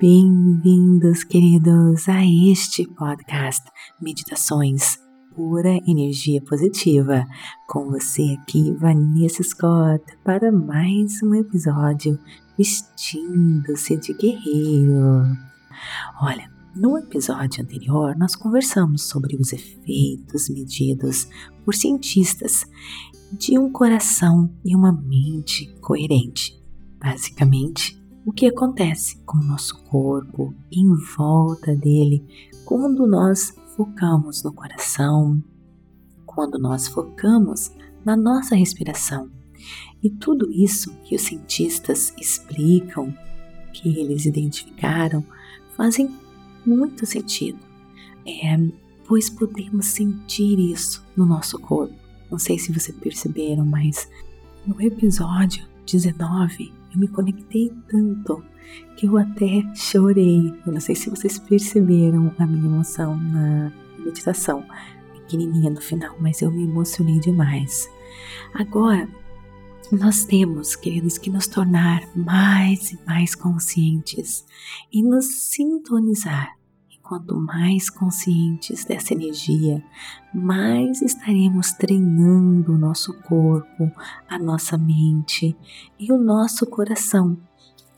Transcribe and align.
Bem-vindos, 0.00 1.22
queridos, 1.22 2.08
a 2.08 2.20
este 2.26 2.84
podcast 2.84 3.62
Meditações 4.02 4.98
Pura 5.36 5.78
Energia 5.86 6.42
Positiva. 6.42 7.24
Com 7.68 7.92
você 7.92 8.36
aqui, 8.40 8.72
Vanessa 8.72 9.44
Scott, 9.44 10.04
para 10.24 10.50
mais 10.50 11.22
um 11.22 11.32
episódio 11.36 12.18
Vestindo-se 12.58 13.96
de 13.98 14.14
Guerreiro. 14.14 15.22
Olha, 16.20 16.50
no 16.74 16.98
episódio 16.98 17.62
anterior, 17.62 18.16
nós 18.16 18.34
conversamos 18.34 19.02
sobre 19.02 19.36
os 19.36 19.52
efeitos 19.52 20.48
medidos 20.50 21.28
por 21.64 21.72
cientistas 21.72 22.64
de 23.32 23.56
um 23.56 23.70
coração 23.70 24.52
e 24.64 24.74
uma 24.74 24.90
mente 24.90 25.72
coerente. 25.80 26.60
Basicamente, 26.98 28.03
o 28.26 28.32
que 28.32 28.46
acontece 28.46 29.18
com 29.26 29.38
o 29.38 29.44
nosso 29.44 29.82
corpo 29.84 30.54
em 30.72 30.94
volta 31.16 31.76
dele 31.76 32.24
quando 32.64 33.06
nós 33.06 33.54
focamos 33.76 34.42
no 34.42 34.52
coração, 34.52 35.42
quando 36.24 36.58
nós 36.58 36.88
focamos 36.88 37.72
na 38.04 38.16
nossa 38.16 38.54
respiração. 38.54 39.30
E 40.02 40.08
tudo 40.08 40.50
isso 40.50 40.94
que 41.04 41.14
os 41.14 41.22
cientistas 41.22 42.14
explicam, 42.18 43.14
que 43.72 43.88
eles 43.98 44.24
identificaram, 44.24 45.24
fazem 45.76 46.14
muito 46.64 47.04
sentido. 47.04 47.58
É, 48.26 48.58
pois 49.06 49.28
podemos 49.28 49.86
sentir 49.86 50.58
isso 50.58 51.04
no 51.14 51.26
nosso 51.26 51.58
corpo. 51.58 51.94
Não 52.30 52.38
sei 52.38 52.58
se 52.58 52.72
vocês 52.72 52.96
perceberam, 52.96 53.66
mas 53.66 54.08
no 54.66 54.80
episódio 54.80 55.66
19 55.86 56.72
eu 56.94 57.00
me 57.00 57.08
conectei 57.08 57.72
tanto 57.88 58.42
que 58.96 59.06
eu 59.06 59.18
até 59.18 59.62
chorei. 59.74 60.52
Eu 60.66 60.72
não 60.72 60.80
sei 60.80 60.94
se 60.94 61.10
vocês 61.10 61.38
perceberam 61.38 62.32
a 62.38 62.46
minha 62.46 62.66
emoção 62.66 63.16
na 63.16 63.72
meditação, 63.98 64.64
pequenininha 65.12 65.70
no 65.70 65.80
final, 65.80 66.16
mas 66.20 66.40
eu 66.40 66.50
me 66.50 66.64
emocionei 66.64 67.18
demais. 67.18 67.90
Agora, 68.54 69.08
nós 69.90 70.24
temos, 70.24 70.76
queridos, 70.76 71.18
que 71.18 71.30
nos 71.30 71.46
tornar 71.46 72.02
mais 72.14 72.92
e 72.92 72.98
mais 73.06 73.34
conscientes 73.34 74.44
e 74.92 75.02
nos 75.02 75.26
sintonizar 75.26 76.56
Quanto 77.04 77.38
mais 77.38 77.90
conscientes 77.90 78.86
dessa 78.86 79.12
energia, 79.12 79.84
mais 80.32 81.02
estaremos 81.02 81.72
treinando 81.72 82.72
o 82.72 82.78
nosso 82.78 83.12
corpo, 83.20 83.92
a 84.26 84.38
nossa 84.38 84.78
mente 84.78 85.54
e 86.00 86.10
o 86.10 86.16
nosso 86.16 86.64
coração 86.64 87.36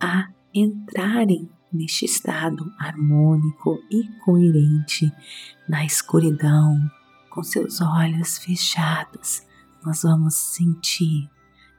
a 0.00 0.28
entrarem 0.52 1.48
neste 1.72 2.04
estado 2.04 2.68
harmônico 2.80 3.78
e 3.92 4.08
coerente 4.24 5.12
na 5.68 5.86
escuridão, 5.86 6.77
com 7.30 7.44
seus 7.44 7.80
olhos 7.80 8.38
fechados. 8.38 9.40
Nós 9.84 10.02
vamos 10.02 10.34
sentir, 10.34 11.30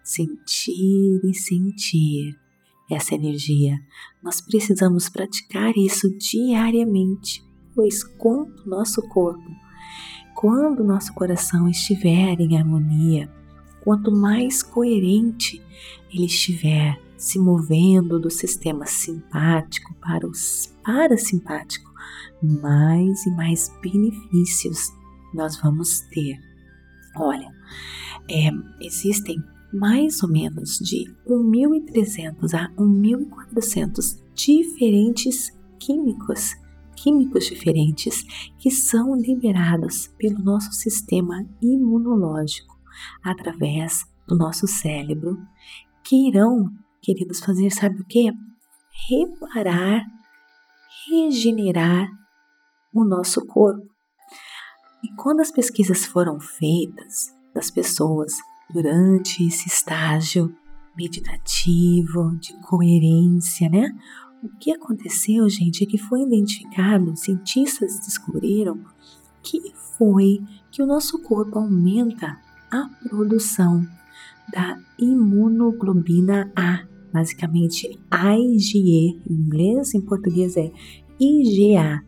sentir 0.01 1.19
e 1.25 1.33
sentir 1.33 2.46
essa 2.89 3.15
energia. 3.15 3.79
Nós 4.23 4.41
precisamos 4.41 5.09
praticar 5.09 5.73
isso 5.77 6.09
diariamente, 6.17 7.43
pois 7.75 8.03
quando 8.03 8.65
nosso 8.65 9.01
corpo, 9.09 9.49
quando 10.35 10.83
nosso 10.83 11.13
coração 11.13 11.67
estiver 11.67 12.39
em 12.39 12.57
harmonia, 12.57 13.29
quanto 13.83 14.11
mais 14.11 14.61
coerente 14.61 15.61
ele 16.11 16.25
estiver 16.25 16.99
se 17.17 17.39
movendo 17.39 18.19
do 18.19 18.29
sistema 18.29 18.85
simpático 18.85 19.93
para 19.95 20.27
o 20.27 20.31
parasimpático, 20.83 21.91
mais 22.41 23.25
e 23.25 23.31
mais 23.31 23.75
benefícios 23.81 24.91
nós 25.33 25.59
vamos 25.59 26.01
ter. 26.11 26.39
Olha, 27.15 27.51
é, 28.29 28.49
existem 28.81 29.41
mais 29.73 30.23
ou 30.23 30.29
menos 30.29 30.77
de 30.77 31.05
1.300 31.27 32.53
a 32.53 32.69
1.400 32.75 34.21
diferentes 34.33 35.51
químicos, 35.79 36.55
químicos 36.95 37.45
diferentes 37.45 38.23
que 38.57 38.71
são 38.71 39.15
liberados 39.15 40.07
pelo 40.17 40.39
nosso 40.39 40.71
sistema 40.71 41.45
imunológico 41.61 42.77
através 43.23 44.05
do 44.27 44.35
nosso 44.35 44.67
cérebro, 44.67 45.37
que 46.03 46.27
irão, 46.27 46.69
queridos, 47.01 47.39
fazer 47.39 47.69
sabe 47.71 48.01
o 48.01 48.05
que? 48.05 48.31
Reparar, 49.09 50.05
regenerar 51.09 52.09
o 52.93 53.03
nosso 53.05 53.45
corpo. 53.45 53.87
E 55.03 55.13
quando 55.15 55.41
as 55.41 55.51
pesquisas 55.51 56.05
foram 56.05 56.39
feitas 56.39 57.33
das 57.53 57.69
pessoas 57.69 58.33
durante 58.69 59.45
esse 59.45 59.67
estágio 59.67 60.53
meditativo, 60.95 62.35
de 62.39 62.53
coerência, 62.61 63.69
né? 63.69 63.95
O 64.43 64.49
que 64.49 64.71
aconteceu, 64.71 65.49
gente, 65.49 65.83
é 65.83 65.87
que 65.87 65.97
foi 65.97 66.21
identificado, 66.21 67.15
cientistas 67.15 67.99
descobriram 67.99 68.79
que 69.43 69.73
foi 69.97 70.39
que 70.71 70.81
o 70.81 70.85
nosso 70.85 71.21
corpo 71.21 71.59
aumenta 71.59 72.37
a 72.71 72.89
produção 73.07 73.85
da 74.51 74.77
imunoglobina 74.99 76.51
A, 76.55 76.85
basicamente 77.11 77.99
IgE 78.11 79.19
em 79.27 79.33
inglês, 79.33 79.93
em 79.93 80.01
português 80.01 80.55
é 80.57 80.71
IgA, 81.19 82.03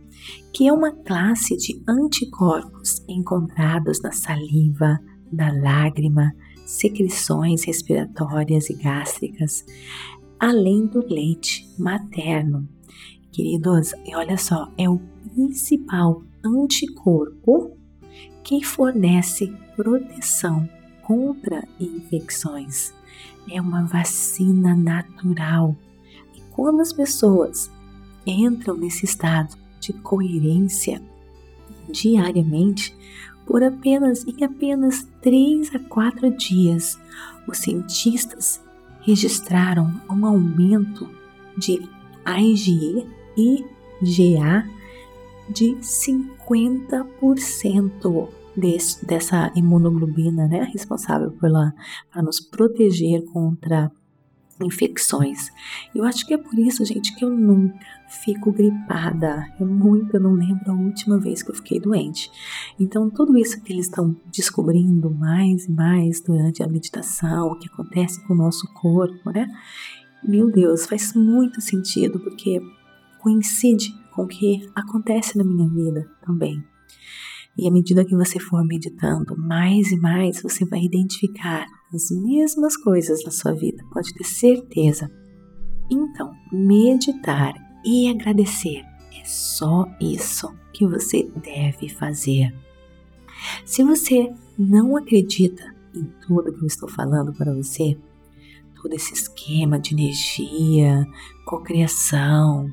que 0.53 0.68
é 0.68 0.74
uma 0.74 0.91
classe 0.91 1.56
de 1.58 1.81
anticorpos 1.88 3.03
encontrados 3.08 4.02
na 4.02 4.12
saliva, 4.12 5.00
na 5.31 5.52
lágrima, 5.52 6.34
secreções 6.69 7.63
respiratórias 7.63 8.69
e 8.69 8.75
gástricas, 8.75 9.66
além 10.40 10.85
do 10.85 11.03
leite 11.03 11.68
materno. 11.80 12.69
Queridos, 13.31 13.91
olha 14.13 14.38
só, 14.38 14.72
é 14.78 14.88
o 14.88 15.00
principal 15.34 16.24
anticorpo 16.46 17.75
que 18.44 18.63
fornece 18.63 19.52
proteção 19.75 20.69
contra 21.02 21.68
infecções. 21.79 22.94
É 23.50 23.59
uma 23.59 23.85
vacina 23.85 24.75
natural. 24.75 25.75
E 26.35 26.41
quando 26.52 26.81
as 26.81 26.94
pessoas 26.94 27.72
entram 28.28 28.78
nesse 28.78 29.06
estado 29.06 29.58
de 29.79 29.91
coerência 29.94 31.02
diariamente, 31.90 32.96
por 33.50 33.62
apenas 33.64 34.26
em 34.28 34.44
apenas 34.44 35.08
3 35.22 35.74
a 35.74 35.80
4 35.80 36.30
dias, 36.38 37.00
os 37.48 37.58
cientistas 37.58 38.62
registraram 39.02 39.92
um 40.08 40.24
aumento 40.24 41.10
de 41.58 41.82
IgE 42.28 43.08
e 43.36 43.66
GA 44.04 44.70
de 45.50 45.76
50% 45.78 48.30
desse, 48.56 49.04
dessa 49.04 49.52
imunoglobina, 49.56 50.48
né, 50.48 50.70
responsável 50.72 51.32
pela, 51.32 51.74
para 52.14 52.22
nos 52.22 52.40
proteger 52.40 53.26
contra 53.34 53.92
infecções. 54.62 55.52
Eu 55.94 56.03
acho 56.03 56.25
que 56.25 56.34
é 56.34 56.38
por 56.38 56.58
isso, 56.58 56.84
gente, 56.86 57.16
que 57.16 57.24
eu 57.24 57.30
nunca 57.30 57.80
fico 58.08 58.52
gripada. 58.52 59.47
Eu 59.59 59.68
nunca 59.68 60.20
não 60.20 60.34
lembro 60.34 60.72
a 60.72 60.74
última 60.74 61.20
vez 61.20 61.44
que 61.44 61.52
eu 61.52 61.56
fiquei 61.56 61.80
doente. 61.80 62.30
Então, 62.80 63.09
tudo 63.09 63.38
isso 63.38 63.62
que 63.62 63.72
eles 63.72 63.86
estão 63.86 64.16
descobrindo 64.31 65.09
mais 65.09 65.66
e 65.66 65.72
mais 65.72 66.22
durante 66.22 66.64
a 66.64 66.68
meditação, 66.68 67.47
o 67.47 67.59
que 67.59 67.68
acontece 67.68 68.25
com 68.25 68.34
o 68.34 68.38
nosso 68.38 68.68
corpo, 68.74 69.32
né? 69.32 69.47
Meu 70.23 70.52
Deus, 70.52 70.85
faz 70.85 71.14
muito 71.14 71.61
sentido 71.61 72.20
porque 72.20 72.59
coincide 73.20 73.94
com 74.11 74.23
o 74.23 74.28
que 74.28 74.70
acontece 74.76 75.38
na 75.38 75.44
minha 75.44 75.70
vida 75.70 76.09
também. 76.26 76.64
E 77.57 77.67
à 77.67 77.72
medida 77.72 78.05
que 78.05 78.16
você 78.16 78.40
for 78.40 78.66
meditando 78.66 79.37
mais 79.37 79.91
e 79.91 79.97
mais, 79.97 80.41
você 80.41 80.66
vai 80.66 80.81
identificar 80.81 81.66
as 81.93 82.09
mesmas 82.11 82.78
coisas 82.78 83.23
na 83.23 83.31
sua 83.31 83.53
vida, 83.53 83.84
pode 83.91 84.13
ter 84.13 84.23
certeza. 84.23 85.11
Então, 85.91 86.31
meditar 86.51 87.53
e 87.84 88.09
agradecer 88.09 88.84
é 89.19 89.25
só 89.25 89.85
isso 89.99 90.53
que 90.73 90.87
você 90.87 91.29
deve 91.43 91.90
fazer. 91.90 92.53
Se 93.66 93.84
você 93.84 94.31
não 94.57 94.96
acredita 94.96 95.63
em 95.96 96.05
tudo 96.25 96.53
que 96.53 96.61
eu 96.61 96.67
estou 96.67 96.90
falando 96.90 97.34
para 97.34 97.53
você, 97.53 97.97
todo 98.81 98.93
esse 98.93 99.13
esquema 99.13 99.79
de 99.79 99.93
energia, 99.93 101.05
cocriação, 101.46 102.72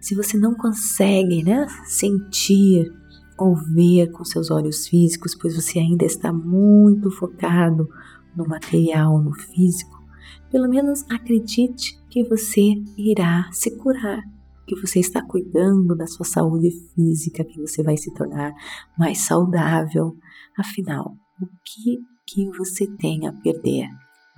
se 0.00 0.14
você 0.14 0.36
não 0.36 0.54
consegue 0.54 1.42
né, 1.42 1.66
sentir 1.86 2.92
ou 3.38 3.54
ver 3.56 4.10
com 4.12 4.24
seus 4.24 4.50
olhos 4.50 4.86
físicos, 4.86 5.34
pois 5.34 5.54
você 5.54 5.78
ainda 5.78 6.04
está 6.04 6.32
muito 6.32 7.10
focado 7.10 7.88
no 8.36 8.46
material, 8.46 9.20
no 9.22 9.32
físico, 9.32 10.02
pelo 10.50 10.68
menos 10.68 11.04
acredite 11.10 11.98
que 12.08 12.24
você 12.24 12.74
irá 12.96 13.48
se 13.52 13.76
curar 13.76 14.22
que 14.66 14.80
você 14.80 15.00
está 15.00 15.22
cuidando 15.22 15.94
da 15.94 16.06
sua 16.06 16.24
saúde 16.24 16.70
física, 16.94 17.44
que 17.44 17.60
você 17.60 17.82
vai 17.82 17.96
se 17.96 18.12
tornar 18.14 18.52
mais 18.98 19.18
saudável. 19.18 20.16
Afinal, 20.58 21.14
o 21.40 21.46
que 21.64 21.98
que 22.26 22.50
você 22.56 22.86
tem 22.96 23.26
a 23.26 23.32
perder? 23.32 23.88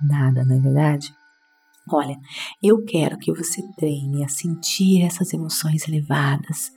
Nada, 0.01 0.43
não 0.43 0.55
é 0.55 0.59
verdade? 0.59 1.13
Olha, 1.89 2.19
eu 2.61 2.83
quero 2.83 3.17
que 3.17 3.31
você 3.31 3.61
treine 3.77 4.23
a 4.23 4.27
sentir 4.27 5.01
essas 5.03 5.31
emoções 5.33 5.87
elevadas, 5.87 6.71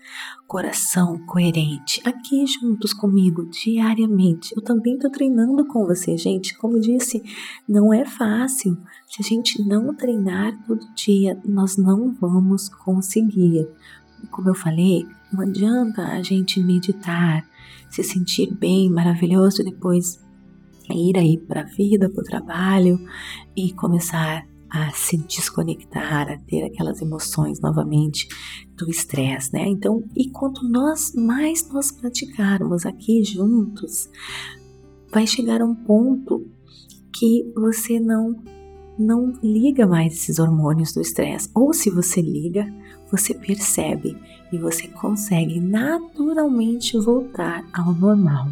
coração 0.47 1.19
coerente, 1.27 2.01
aqui 2.05 2.47
juntos 2.47 2.93
comigo, 2.93 3.45
diariamente. 3.51 4.55
Eu 4.55 4.63
também 4.63 4.95
estou 4.95 5.11
treinando 5.11 5.67
com 5.67 5.85
você, 5.85 6.17
gente. 6.17 6.57
Como 6.59 6.79
disse, 6.79 7.23
não 7.69 7.93
é 7.93 8.05
fácil. 8.05 8.79
Se 9.09 9.21
a 9.21 9.25
gente 9.25 9.61
não 9.67 9.95
treinar 9.97 10.57
todo 10.65 10.95
dia, 10.95 11.41
nós 11.45 11.77
não 11.77 12.15
vamos 12.15 12.69
conseguir. 12.69 13.69
Como 14.31 14.49
eu 14.49 14.55
falei, 14.55 15.05
não 15.33 15.41
adianta 15.41 16.03
a 16.03 16.23
gente 16.23 16.63
meditar, 16.63 17.45
se 17.89 18.05
sentir 18.05 18.55
bem, 18.55 18.89
maravilhoso, 18.89 19.65
depois 19.65 20.21
ir 20.89 21.17
aí 21.17 21.39
para 21.39 21.63
a 21.63 21.65
vida, 21.65 22.09
para 22.09 22.21
o 22.21 22.25
trabalho 22.25 22.99
e 23.57 23.73
começar 23.73 24.47
a 24.71 24.91
se 24.93 25.17
desconectar, 25.17 26.31
a 26.31 26.39
ter 26.39 26.65
aquelas 26.65 27.01
emoções 27.01 27.61
novamente 27.61 28.29
do 28.77 28.89
estresse, 28.89 29.53
né? 29.53 29.67
Então, 29.67 30.03
e 30.17 30.31
quanto 30.31 30.69
nós 30.69 31.13
mais 31.15 31.69
nós 31.71 31.91
praticarmos 31.91 32.87
aqui 32.87 33.25
juntos, 33.25 34.09
vai 35.13 35.27
chegar 35.27 35.63
um 35.63 35.75
ponto 35.75 36.47
que 37.13 37.53
você 37.55 37.99
não 37.99 38.43
não 38.99 39.33
liga 39.43 39.87
mais 39.87 40.13
esses 40.13 40.39
hormônios 40.39 40.93
do 40.93 41.01
estresse, 41.01 41.49
ou 41.55 41.73
se 41.73 41.89
você 41.89 42.21
liga, 42.21 42.67
você 43.11 43.33
percebe 43.33 44.15
e 44.53 44.59
você 44.59 44.89
consegue 44.89 45.59
naturalmente 45.59 46.99
voltar 46.99 47.65
ao 47.73 47.95
normal. 47.95 48.49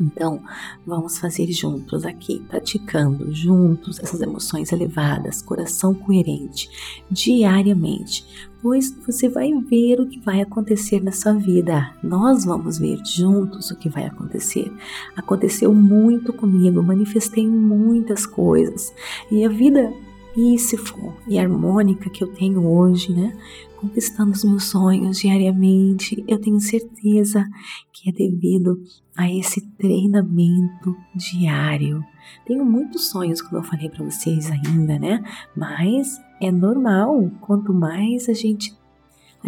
Então, 0.00 0.42
vamos 0.86 1.18
fazer 1.18 1.50
juntos 1.50 2.04
aqui, 2.04 2.40
praticando 2.48 3.34
juntos 3.34 3.98
essas 3.98 4.20
emoções 4.20 4.70
elevadas, 4.72 5.42
coração 5.42 5.92
coerente, 5.92 6.70
diariamente, 7.10 8.24
pois 8.62 8.94
você 9.04 9.28
vai 9.28 9.52
ver 9.52 10.00
o 10.00 10.06
que 10.06 10.20
vai 10.20 10.40
acontecer 10.40 11.02
na 11.02 11.12
sua 11.12 11.32
vida. 11.32 11.94
Nós 12.02 12.44
vamos 12.44 12.78
ver 12.78 12.98
juntos 13.04 13.70
o 13.70 13.76
que 13.76 13.88
vai 13.88 14.06
acontecer. 14.06 14.72
Aconteceu 15.16 15.74
muito 15.74 16.32
comigo, 16.32 16.82
manifestei 16.82 17.46
muitas 17.46 18.24
coisas 18.24 18.92
e 19.30 19.44
a 19.44 19.48
vida 19.48 19.92
peaceful 20.38 21.16
e 21.26 21.36
harmônica 21.36 22.08
que 22.08 22.22
eu 22.22 22.28
tenho 22.28 22.64
hoje, 22.64 23.12
né? 23.12 23.36
Conquistando 23.76 24.30
os 24.30 24.44
meus 24.44 24.64
sonhos 24.64 25.18
diariamente, 25.18 26.22
eu 26.28 26.40
tenho 26.40 26.60
certeza 26.60 27.44
que 27.92 28.08
é 28.08 28.12
devido 28.12 28.80
a 29.16 29.28
esse 29.28 29.60
treinamento 29.72 30.96
diário. 31.12 32.04
Tenho 32.46 32.64
muitos 32.64 33.08
sonhos, 33.08 33.42
como 33.42 33.56
eu 33.56 33.64
falei 33.64 33.90
para 33.90 34.04
vocês 34.04 34.48
ainda, 34.48 34.96
né? 34.96 35.24
Mas 35.56 36.20
é 36.40 36.52
normal, 36.52 37.32
quanto 37.40 37.74
mais 37.74 38.28
a 38.28 38.32
gente 38.32 38.77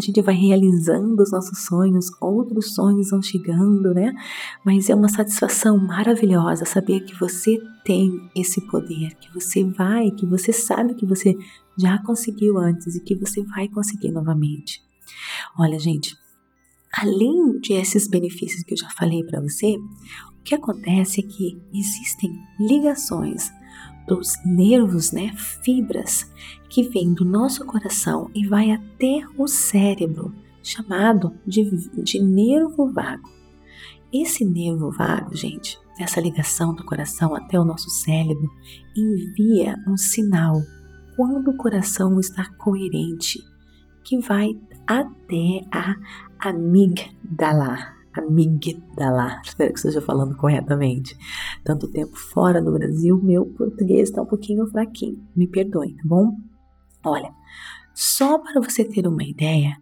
a 0.01 0.07
gente 0.07 0.23
vai 0.23 0.35
realizando 0.35 1.23
os 1.23 1.31
nossos 1.31 1.65
sonhos, 1.65 2.11
outros 2.21 2.75
sonhos 2.75 3.11
vão 3.11 3.23
chegando, 3.23 3.93
né? 3.95 4.13
Mas 4.65 4.89
é 4.89 4.95
uma 4.95 5.09
satisfação 5.09 5.79
maravilhosa 5.79 6.65
saber 6.65 7.01
que 7.01 7.19
você 7.19 7.59
tem 7.85 8.11
esse 8.35 8.61
poder, 8.67 9.15
que 9.17 9.33
você 9.33 9.65
vai, 9.65 10.11
que 10.11 10.27
você 10.27 10.53
sabe 10.53 10.95
que 10.95 11.07
você 11.07 11.37
já 11.79 11.99
conseguiu 12.03 12.59
antes 12.59 12.97
e 12.97 13.01
que 13.01 13.15
você 13.15 13.43
vai 13.43 13.69
conseguir 13.69 14.11
novamente. 14.11 14.83
Olha, 15.59 15.79
gente, 15.79 16.17
além 16.93 17.59
de 17.61 17.75
esses 17.75 18.09
benefícios 18.09 18.65
que 18.65 18.75
eu 18.75 18.79
já 18.79 18.89
falei 18.91 19.23
para 19.25 19.41
você, 19.41 19.77
o 19.77 20.43
que 20.43 20.55
acontece 20.55 21.21
é 21.21 21.23
que 21.23 21.61
existem 21.73 22.31
ligações 22.59 23.51
dos 24.11 24.45
nervos, 24.45 25.13
né, 25.13 25.33
fibras 25.63 26.29
que 26.69 26.83
vêm 26.83 27.15
do 27.15 27.25
nosso 27.25 27.65
coração 27.65 28.29
e 28.35 28.45
vai 28.45 28.73
até 28.73 29.23
o 29.39 29.47
cérebro, 29.47 30.35
chamado 30.65 31.33
de, 31.47 31.89
de 32.03 32.21
nervo 32.21 32.93
vago. 32.93 33.31
Esse 34.13 34.45
nervo 34.45 34.91
vago, 34.91 35.37
gente, 35.37 35.79
essa 35.97 36.21
ligação 36.21 36.75
do 36.75 36.85
coração 36.85 37.37
até 37.37 37.59
o 37.59 37.65
nosso 37.65 37.89
cérebro, 37.89 38.51
envia 38.97 39.77
um 39.87 39.97
sinal 39.97 40.61
quando 41.15 41.51
o 41.51 41.57
coração 41.57 42.19
está 42.19 42.53
coerente, 42.55 43.39
que 44.03 44.19
vai 44.19 44.59
até 44.89 45.65
a 45.71 45.95
amígdala 46.41 48.00
amígdala. 48.15 49.41
Espero 49.45 49.73
que 49.73 49.79
esteja 49.79 50.01
falando 50.01 50.37
corretamente. 50.37 51.17
Tanto 51.65 51.89
tempo 51.89 52.17
fora 52.17 52.63
do 52.63 52.73
Brasil, 52.73 53.21
meu 53.23 53.47
português 53.47 54.09
está 54.09 54.23
um 54.23 54.27
pouquinho 54.27 54.67
fraquinho. 54.67 55.23
Me 55.37 55.47
perdoe, 55.47 55.95
tá 55.95 56.03
bom? 56.05 56.37
Olha, 57.05 57.33
só 57.95 58.39
para 58.39 58.61
você 58.61 58.85
ter 58.85 59.07
uma 59.07 59.25
ideia, 59.25 59.77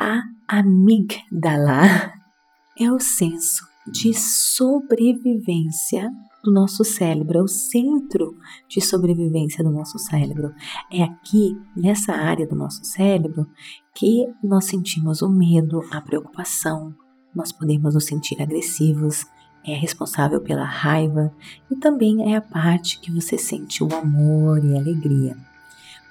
a 0.00 0.22
amígdala 0.48 2.12
é 2.78 2.90
o 2.90 2.98
senso 2.98 3.66
de 3.86 4.14
sobrevivência 4.14 6.10
do 6.42 6.52
nosso 6.52 6.84
cérebro, 6.84 7.38
é 7.38 7.42
o 7.42 7.48
centro 7.48 8.36
de 8.68 8.80
sobrevivência 8.80 9.64
do 9.64 9.70
nosso 9.70 9.98
cérebro. 9.98 10.54
É 10.92 11.02
aqui, 11.02 11.56
nessa 11.76 12.12
área 12.12 12.46
do 12.46 12.54
nosso 12.54 12.84
cérebro, 12.84 13.46
que 13.94 14.26
nós 14.42 14.66
sentimos 14.66 15.22
o 15.22 15.30
medo, 15.30 15.82
a 15.90 16.00
preocupação, 16.00 16.94
nós 17.34 17.52
podemos 17.52 17.94
nos 17.94 18.04
sentir 18.04 18.40
agressivos, 18.40 19.26
é 19.66 19.74
responsável 19.74 20.40
pela 20.40 20.64
raiva 20.64 21.34
e 21.70 21.76
também 21.76 22.32
é 22.32 22.36
a 22.36 22.40
parte 22.40 23.00
que 23.00 23.10
você 23.10 23.38
sente 23.38 23.82
o 23.82 23.94
amor 23.94 24.62
e 24.64 24.74
a 24.74 24.78
alegria. 24.78 25.36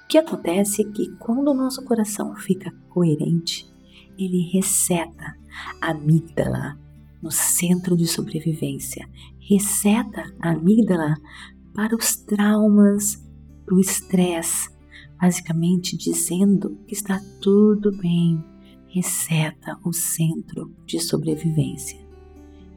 O 0.04 0.06
que 0.08 0.18
acontece 0.18 0.82
é 0.82 0.84
que 0.84 1.10
quando 1.16 1.48
o 1.48 1.54
nosso 1.54 1.82
coração 1.84 2.34
fica 2.36 2.72
coerente, 2.88 3.72
ele 4.18 4.50
reseta 4.52 5.36
a 5.80 5.90
amígdala 5.90 6.78
no 7.22 7.30
centro 7.30 7.96
de 7.96 8.06
sobrevivência, 8.06 9.08
reseta 9.40 10.24
a 10.40 10.50
amígdala 10.50 11.14
para 11.74 11.96
os 11.96 12.16
traumas 12.16 13.24
do 13.66 13.80
estresse, 13.80 14.68
basicamente 15.20 15.96
dizendo 15.96 16.78
que 16.86 16.94
está 16.94 17.20
tudo 17.40 17.90
bem, 17.96 18.44
reseta 18.94 19.76
o 19.82 19.92
centro 19.92 20.72
de 20.86 21.00
sobrevivência. 21.00 21.98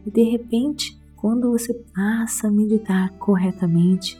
E 0.04 0.10
de 0.10 0.24
repente, 0.24 1.00
quando 1.16 1.52
você 1.52 1.76
passa 1.96 2.48
a 2.48 2.52
meditar 2.52 3.12
corretamente, 3.20 4.20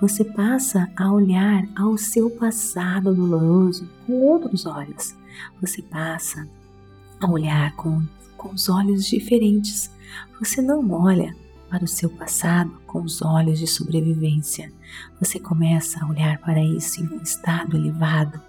você 0.00 0.24
passa 0.24 0.90
a 0.96 1.12
olhar 1.12 1.64
ao 1.76 1.96
seu 1.96 2.28
passado 2.28 3.14
doloroso 3.14 3.88
com 4.04 4.14
outros 4.22 4.66
olhos. 4.66 5.14
Você 5.60 5.80
passa 5.82 6.48
a 7.20 7.30
olhar 7.30 7.76
com, 7.76 8.02
com 8.36 8.52
os 8.52 8.68
olhos 8.68 9.06
diferentes. 9.06 9.88
Você 10.40 10.60
não 10.60 10.90
olha 10.90 11.34
para 11.70 11.84
o 11.84 11.88
seu 11.88 12.10
passado 12.10 12.72
com 12.86 13.02
os 13.02 13.22
olhos 13.22 13.60
de 13.60 13.68
sobrevivência. 13.68 14.72
Você 15.20 15.38
começa 15.38 16.04
a 16.04 16.08
olhar 16.08 16.38
para 16.38 16.60
isso 16.60 17.00
em 17.00 17.06
um 17.06 17.22
estado 17.22 17.76
elevado 17.76 18.40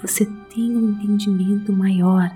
você 0.00 0.24
tem 0.24 0.76
um 0.76 0.90
entendimento 0.90 1.72
maior. 1.72 2.34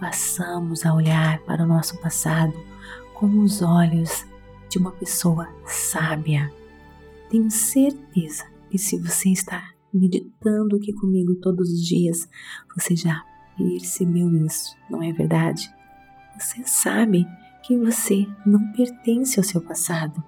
Passamos 0.00 0.84
a 0.84 0.94
olhar 0.94 1.38
para 1.40 1.62
o 1.62 1.66
nosso 1.66 1.98
passado 2.00 2.52
com 3.14 3.40
os 3.40 3.62
olhos 3.62 4.26
de 4.68 4.78
uma 4.78 4.90
pessoa 4.90 5.48
sábia. 5.66 6.52
Tenho 7.30 7.50
certeza 7.50 8.44
que 8.70 8.78
se 8.78 8.98
você 8.98 9.30
está 9.30 9.72
meditando 9.92 10.76
aqui 10.76 10.92
comigo 10.92 11.34
todos 11.36 11.70
os 11.70 11.86
dias, 11.86 12.28
você 12.74 12.96
já 12.96 13.22
percebeu 13.56 14.34
isso, 14.44 14.74
não 14.90 15.02
é 15.02 15.12
verdade? 15.12 15.70
Você 16.38 16.62
sabe 16.64 17.26
que 17.62 17.76
você 17.76 18.26
não 18.44 18.72
pertence 18.72 19.38
ao 19.38 19.44
seu 19.44 19.60
passado, 19.60 20.22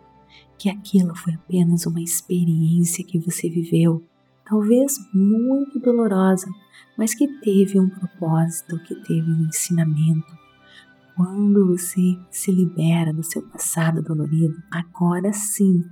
que 0.59 0.69
aquilo 0.69 1.17
foi 1.17 1.35
apenas 1.35 1.87
uma 1.87 2.01
experiência 2.01 3.05
que 3.05 3.19
você 3.19 3.49
viveu 3.49 4.05
talvez 4.47 4.95
muito 5.13 5.79
dolorosa, 5.81 6.47
mas 6.97 7.15
que 7.15 7.27
teve 7.41 7.79
um 7.79 7.89
propósito, 7.89 8.79
que 8.85 8.95
teve 9.03 9.31
um 9.31 9.47
ensinamento. 9.47 10.45
Quando 11.17 11.69
você 11.69 12.19
se 12.31 12.51
libera 12.51 13.13
do 13.13 13.23
seu 13.23 13.43
passado 13.43 14.03
dolorido, 14.03 14.57
agora 14.71 15.33
sim 15.33 15.85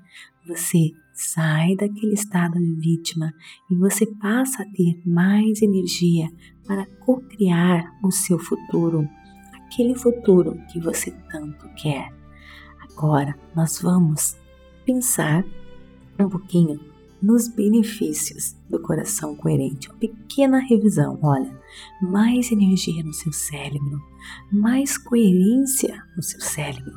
você 0.46 0.92
sai 1.14 1.76
daquele 1.76 2.14
estado 2.14 2.58
de 2.58 2.74
vítima 2.74 3.32
e 3.70 3.76
você 3.76 4.06
passa 4.06 4.62
a 4.62 4.66
ter 4.66 5.00
mais 5.06 5.62
energia 5.62 6.28
para 6.66 6.86
co-criar 7.00 7.84
o 8.02 8.10
seu 8.10 8.38
futuro, 8.38 9.08
aquele 9.54 9.94
futuro 9.94 10.58
que 10.72 10.80
você 10.80 11.12
tanto 11.30 11.68
quer. 11.74 12.12
Agora 12.80 13.34
nós 13.54 13.80
vamos 13.80 14.36
pensar 14.84 15.44
um 16.18 16.28
pouquinho 16.28 16.91
nos 17.22 17.48
benefícios 17.48 18.56
do 18.68 18.80
coração 18.80 19.36
coerente. 19.36 19.88
Uma 19.88 19.98
pequena 19.98 20.58
revisão, 20.58 21.18
olha, 21.22 21.56
mais 22.00 22.50
energia 22.50 23.02
no 23.02 23.12
seu 23.12 23.32
cérebro, 23.32 24.00
mais 24.50 24.98
coerência 24.98 26.02
no 26.16 26.22
seu 26.22 26.40
cérebro, 26.40 26.92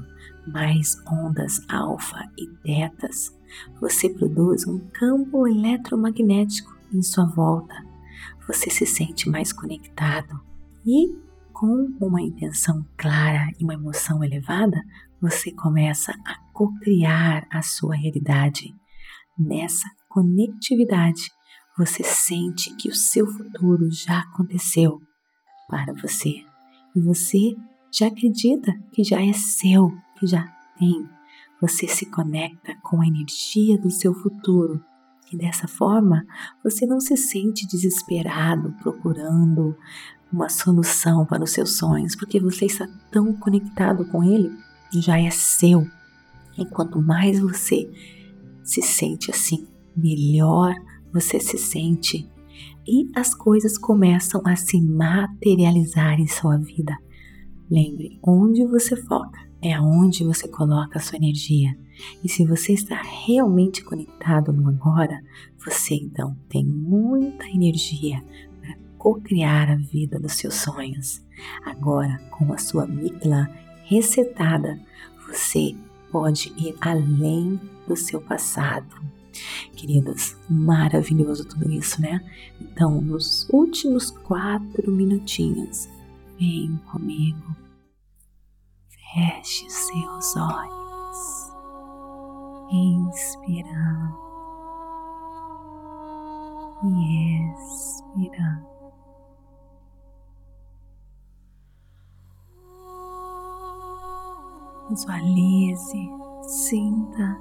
mais 0.48 0.96
ondas 1.08 1.62
alfa 1.70 2.28
e 2.38 2.48
betas. 2.64 3.36
Você 3.80 4.10
produz 4.10 4.66
um 4.68 4.80
campo 4.94 5.48
eletromagnético 5.48 6.76
em 6.94 7.02
sua 7.02 7.26
volta. 7.26 7.76
Você 8.48 8.70
se 8.70 8.86
sente 8.86 9.30
mais 9.30 9.54
conectado 9.54 10.40
e 10.86 11.26
com 11.56 11.96
uma 12.02 12.22
intenção 12.22 12.86
clara 12.98 13.50
e 13.58 13.64
uma 13.64 13.74
emoção 13.74 14.22
elevada, 14.22 14.84
você 15.22 15.52
começa 15.54 16.12
a 16.26 16.36
co-criar 16.52 17.48
a 17.50 17.62
sua 17.62 17.96
realidade. 17.96 18.76
Nessa 19.40 19.88
conectividade, 20.16 21.30
você 21.78 22.02
sente 22.02 22.74
que 22.78 22.88
o 22.88 22.96
seu 22.96 23.28
futuro 23.28 23.92
já 23.92 24.20
aconteceu 24.20 25.02
para 25.68 25.94
você 25.94 26.46
e 26.96 27.02
você 27.02 27.54
já 27.92 28.08
acredita 28.08 28.74
que 28.94 29.04
já 29.04 29.22
é 29.22 29.34
seu, 29.34 29.92
que 30.18 30.26
já 30.26 30.48
tem. 30.80 31.06
Você 31.62 31.86
se 31.86 32.06
conecta 32.06 32.78
com 32.82 33.02
a 33.02 33.08
energia 33.08 33.78
do 33.78 33.92
seu 33.92 34.14
futuro 34.14 34.82
e 35.34 35.38
dessa 35.38 35.68
forma 35.68 36.26
você 36.64 36.86
não 36.86 37.02
se 37.02 37.18
sente 37.18 37.68
desesperado 37.68 38.74
procurando 38.82 39.76
uma 40.32 40.48
solução 40.48 41.26
para 41.26 41.44
os 41.44 41.52
seus 41.52 41.76
sonhos, 41.76 42.16
porque 42.16 42.40
você 42.40 42.66
está 42.66 42.88
tão 43.12 43.34
conectado 43.34 44.06
com 44.06 44.24
ele, 44.24 44.50
já 44.94 45.20
é 45.20 45.30
seu. 45.30 45.86
E 46.58 46.66
quanto 46.66 47.02
mais 47.02 47.38
você 47.38 47.92
se 48.64 48.82
sente 48.82 49.30
assim, 49.30 49.68
melhor 49.96 50.76
você 51.12 51.40
se 51.40 51.58
sente 51.58 52.30
e 52.88 53.10
as 53.16 53.34
coisas 53.34 53.78
começam 53.78 54.42
a 54.46 54.56
se 54.56 54.80
materializar 54.80 56.20
em 56.20 56.28
sua 56.28 56.58
vida. 56.58 56.98
Lembre, 57.70 58.20
onde 58.22 58.66
você 58.66 58.96
foca 58.96 59.40
é 59.62 59.74
aonde 59.74 60.24
você 60.24 60.48
coloca 60.48 61.00
a 61.00 61.02
sua 61.02 61.18
energia. 61.18 61.76
E 62.24 62.30
se 62.30 62.46
você 62.46 62.74
está 62.74 63.02
realmente 63.02 63.84
conectado 63.84 64.54
no 64.54 64.70
agora, 64.70 65.20
você 65.58 65.96
então 65.96 66.38
tem 66.48 66.64
muita 66.64 67.48
energia 67.48 68.24
para 68.62 68.78
co-criar 68.98 69.72
a 69.72 69.76
vida 69.76 70.20
dos 70.20 70.34
seus 70.34 70.56
sonhos. 70.56 71.26
Agora, 71.66 72.20
com 72.30 72.54
a 72.54 72.58
sua 72.58 72.84
amígdala 72.84 73.50
resetada, 73.86 74.80
você 75.26 75.76
pode 76.12 76.54
ir 76.58 76.76
além 76.80 77.60
do 77.88 77.96
seu 77.96 78.22
passado. 78.22 78.96
Queridas, 79.76 80.38
maravilhoso 80.50 81.46
tudo 81.46 81.72
isso, 81.72 82.02
né? 82.02 82.22
Então, 82.62 83.02
nos 83.02 83.48
últimos 83.50 84.12
quatro 84.12 84.92
minutinhos, 84.92 85.88
vem 86.38 86.78
comigo 86.92 87.66
Feche 89.16 89.70
seus 89.70 90.36
olhos, 90.36 91.50
inspirando 92.70 94.18
e 96.84 97.54
expirando. 97.54 98.68
Visualize, 104.90 106.10
sinta 106.42 107.40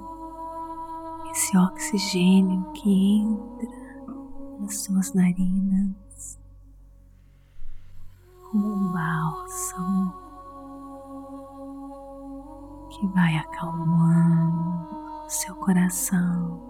oxigênio 1.57 2.71
que 2.73 3.19
entra 3.19 3.69
nas 4.59 4.77
suas 4.83 5.13
narinas 5.13 6.39
como 8.51 8.67
um 8.67 8.91
bálsamo 8.91 10.13
que 12.89 13.07
vai 13.07 13.35
acalmando 13.37 15.25
seu 15.27 15.55
coração. 15.55 16.61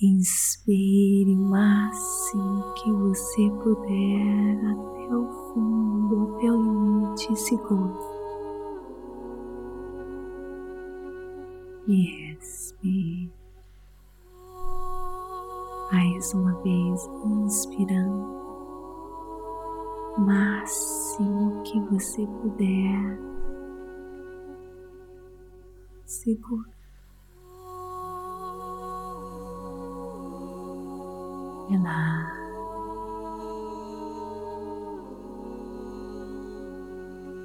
Inspire 0.00 1.36
o 1.36 1.48
máximo 1.50 2.72
que 2.74 2.90
você 2.90 3.50
puder 3.62 4.58
até 4.66 5.14
o 5.14 5.52
fundo, 5.52 6.34
até 6.36 6.50
o 6.50 6.62
limite 6.62 7.36
seguro. 7.36 8.11
E 11.86 12.32
expire. 12.32 13.32
Mais 15.92 16.32
uma 16.32 16.54
vez, 16.62 17.10
inspirando 17.44 18.42
máximo 20.18 21.62
que 21.64 21.80
você 21.80 22.26
puder. 22.26 23.18
Segura. 26.06 26.70
Relaxa. 31.68 32.42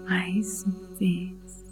Mais 0.08 0.64
uma 0.64 0.96
vez. 0.96 1.67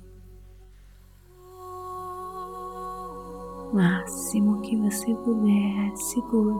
Máximo 3.76 4.62
que 4.62 4.78
você 4.78 5.14
puder, 5.16 5.98
segura. 5.98 6.56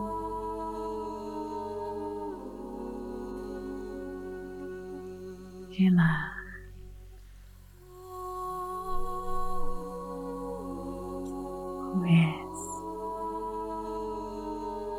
relaxa. 5.70 6.36
Comece 11.90 12.84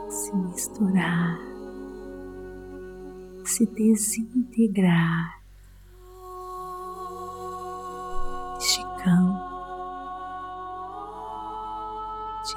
a 0.08 0.12
se 0.12 0.36
misturar, 0.36 1.40
se 3.46 3.66
desintegrar 3.68 5.37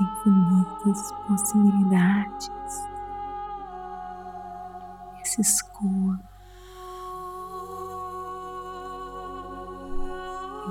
infinitas 0.01 1.13
possibilidades, 1.27 2.51
esse 5.23 5.41
escuro 5.41 6.19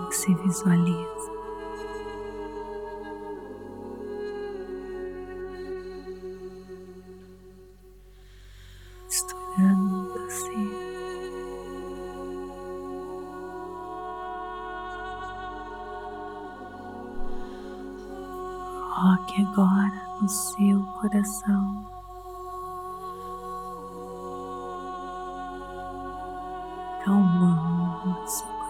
você 0.10 0.34
visualiza. 0.36 1.39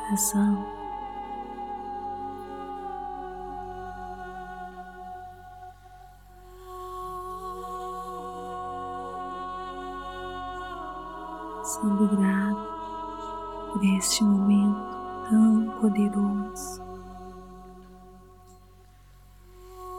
Coração. 0.09 0.65
sendo 11.63 12.07
grato 12.07 13.71
por 13.71 13.83
este 13.83 14.23
momento 14.23 14.79
tão 15.29 15.79
poderoso 15.79 16.81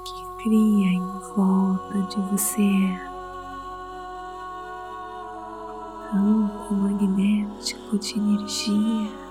que 0.04 0.42
cria 0.42 0.88
em 0.88 1.20
volta 1.36 2.02
de 2.08 2.20
você 2.22 2.98
campo 6.10 6.74
magnético 6.74 7.98
de 7.98 8.18
energia 8.18 9.29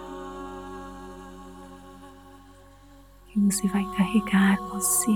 você 3.50 3.68
vai 3.68 3.84
carregar 3.96 4.58
você 4.70 5.12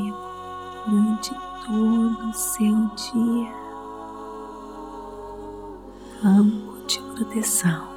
durante 0.87 1.31
todo 1.65 2.29
o 2.29 2.33
seu 2.33 2.73
dia. 2.95 3.53
Campo 6.19 6.87
de 6.87 6.99
proteção 6.99 7.93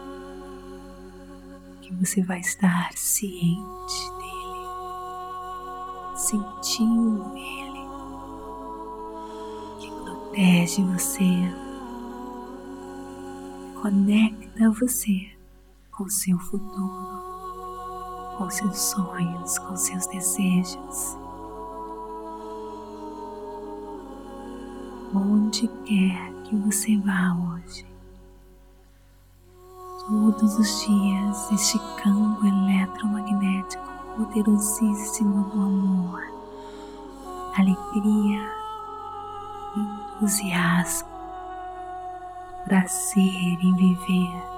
que 1.80 1.94
você 1.94 2.22
vai 2.22 2.40
estar 2.40 2.90
ciente 2.94 4.10
dele, 4.18 4.66
sentindo 6.16 7.32
ele 7.34 7.86
que 9.80 9.90
protege 10.02 10.82
você, 10.82 11.24
conecta 13.80 14.70
você 14.70 15.30
com 15.92 16.10
seu 16.10 16.38
futuro, 16.38 17.15
com 18.36 18.50
seus 18.50 18.78
sonhos, 18.78 19.58
com 19.58 19.76
seus 19.76 20.06
desejos. 20.06 21.16
Onde 25.14 25.66
quer 25.84 26.32
que 26.44 26.56
você 26.56 26.98
vá 26.98 27.34
hoje, 27.34 27.86
todos 30.06 30.58
os 30.58 30.86
dias 30.86 31.50
este 31.52 31.78
campo 32.02 32.44
eletromagnético 32.46 33.84
poderosíssimo 34.16 35.44
do 35.44 35.60
amor, 35.60 36.22
alegria, 37.56 38.52
entusiasmo, 39.76 41.08
prazer 42.66 43.58
em 43.62 43.74
viver, 43.76 44.55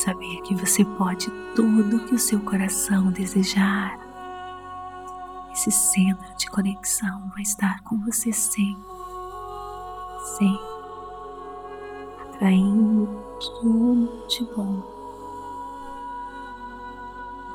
saber 0.00 0.40
que 0.42 0.54
você 0.54 0.82
pode 0.84 1.30
tudo 1.54 2.04
que 2.06 2.14
o 2.14 2.18
seu 2.18 2.40
coração 2.40 3.12
desejar. 3.12 3.98
Esse 5.52 5.70
centro 5.70 6.34
de 6.36 6.46
conexão 6.48 7.28
vai 7.30 7.42
estar 7.42 7.82
com 7.82 7.98
você 7.98 8.32
sempre, 8.32 8.82
sempre 10.38 10.64
atraindo 12.22 13.08
tudo 13.60 14.26
de 14.26 14.44
bom, 14.54 14.82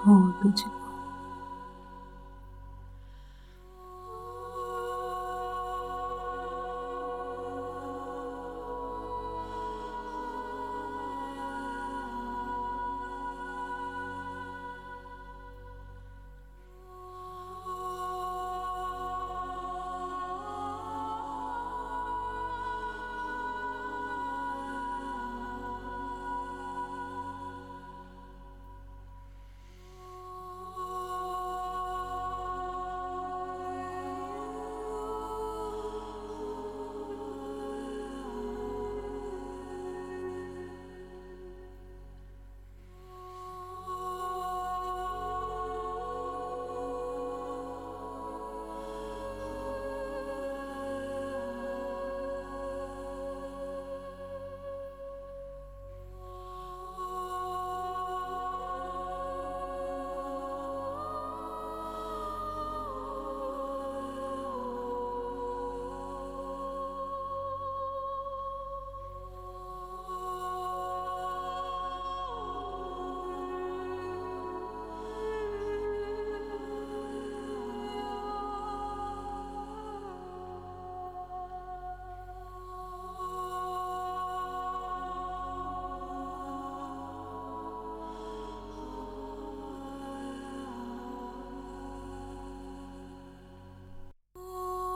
tudo 0.03 0.53
de 0.53 0.65
bom. 0.65 0.84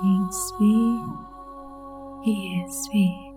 Inspire 0.10 1.30
e 2.24 2.66
expire, 2.66 3.36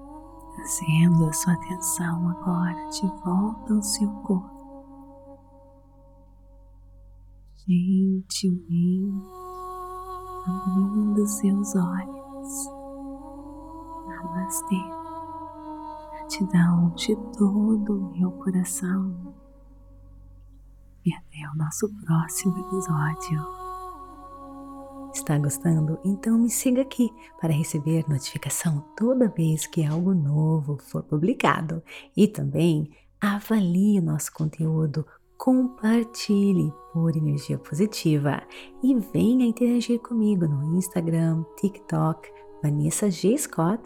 trazendo 0.54 1.26
a 1.26 1.32
sua 1.34 1.52
atenção 1.52 2.30
agora 2.30 2.88
de 2.88 3.06
volta 3.22 3.74
ao 3.74 3.82
seu 3.82 4.10
corpo. 4.22 4.50
Gentilmente 7.66 9.42
abrindo 10.46 11.26
seus 11.26 11.74
olhos. 11.76 12.66
Namastê. 14.08 14.82
Gratidão 16.10 16.90
de 16.94 17.14
todo 17.36 17.98
o 17.98 18.12
meu 18.12 18.32
coração. 18.32 19.34
E 21.04 21.12
até 21.14 21.48
o 21.52 21.56
nosso 21.56 21.88
próximo 22.00 22.58
episódio. 22.58 23.71
Está 25.12 25.38
gostando? 25.38 25.98
Então 26.02 26.38
me 26.38 26.48
siga 26.48 26.82
aqui 26.82 27.12
para 27.38 27.52
receber 27.52 28.08
notificação 28.08 28.82
toda 28.96 29.28
vez 29.28 29.66
que 29.66 29.84
algo 29.84 30.14
novo 30.14 30.78
for 30.78 31.02
publicado. 31.02 31.82
E 32.16 32.26
também 32.26 32.90
avalie 33.20 33.98
o 33.98 34.02
nosso 34.02 34.32
conteúdo, 34.32 35.06
compartilhe 35.36 36.72
por 36.92 37.14
energia 37.14 37.58
positiva 37.58 38.42
e 38.82 38.94
venha 39.12 39.44
interagir 39.44 40.00
comigo 40.00 40.46
no 40.46 40.76
Instagram, 40.76 41.44
TikTok, 41.60 42.30
Vanessa 42.62 43.10
G. 43.10 43.36
Scott 43.36 43.82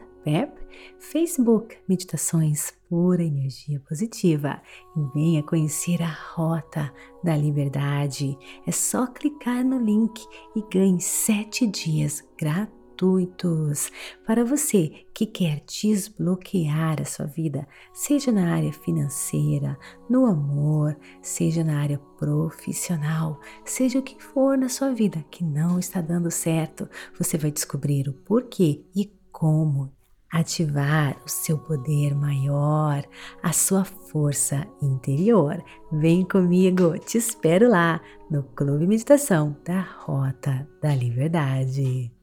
Facebook 0.99 1.77
Meditações 1.89 2.73
Pura 2.89 3.23
Energia 3.23 3.81
Positiva 3.89 4.61
e 4.97 5.15
venha 5.15 5.43
conhecer 5.43 6.03
a 6.03 6.11
Rota 6.35 6.93
da 7.23 7.37
Liberdade. 7.37 8.37
É 8.67 8.73
só 8.73 9.07
clicar 9.07 9.65
no 9.65 9.79
link 9.79 10.21
e 10.57 10.63
ganhe 10.69 11.01
sete 11.01 11.65
dias 11.67 12.25
gratuitos 12.37 13.93
para 14.27 14.45
você 14.45 15.07
que 15.15 15.27
quer 15.27 15.63
desbloquear 15.65 17.01
a 17.01 17.05
sua 17.05 17.27
vida, 17.27 17.69
seja 17.93 18.33
na 18.33 18.53
área 18.53 18.73
financeira, 18.73 19.79
no 20.11 20.27
amor, 20.27 20.99
seja 21.23 21.63
na 21.63 21.79
área 21.79 22.01
profissional, 22.19 23.41
seja 23.65 24.01
o 24.01 24.03
que 24.03 24.21
for 24.21 24.59
na 24.59 24.69
sua 24.69 24.93
vida 24.93 25.25
que 25.31 25.45
não 25.45 25.79
está 25.79 26.01
dando 26.01 26.33
certo, 26.33 26.89
você 27.17 27.39
vai 27.39 27.53
descobrir 27.53 28.09
o 28.09 28.13
porquê 28.13 28.85
e 28.95 29.15
como 29.31 29.96
ativar 30.31 31.17
o 31.25 31.29
seu 31.29 31.59
poder 31.59 32.15
maior, 32.15 33.05
a 33.43 33.53
sua 33.53 33.85
força 33.85 34.67
interior. 34.83 35.63
Vem 35.93 36.25
comigo, 36.25 36.99
te 36.99 37.19
espero 37.19 37.69
lá 37.69 38.01
no 38.31 38.43
Clube 38.43 38.87
Meditação 38.87 39.57
da 39.65 39.81
Rota 39.81 40.69
da 40.83 40.95
Liberdade. 40.95 42.16